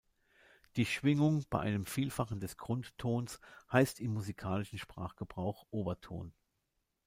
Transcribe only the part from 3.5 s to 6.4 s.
heißt im musikalischen Sprachgebrauch Oberton.